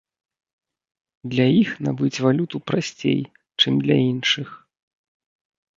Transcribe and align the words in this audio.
Для 1.33 1.45
іх 1.63 1.69
набыць 1.89 2.21
валюту 2.29 2.57
прасцей, 2.71 3.21
чым 3.61 3.73
для 3.87 3.97
іншых. 4.11 4.47